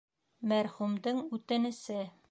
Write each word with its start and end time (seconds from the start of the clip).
Мәрхүмдең 0.53 1.21
үтенесе... 1.39 2.05